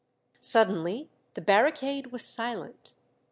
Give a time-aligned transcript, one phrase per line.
[0.39, 2.95] Suddenly the barricade was silent.